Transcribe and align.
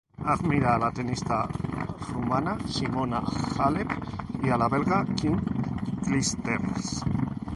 Admira 0.33 0.69
a 0.75 0.79
la 0.83 0.87
tenista 0.99 1.35
rumana 1.49 2.55
Simona 2.77 3.21
Halep 3.51 3.93
y 4.43 4.49
a 4.49 4.57
la 4.57 4.67
belga 4.75 5.05
Kim 5.15 5.37
Clijsters. 6.07 7.03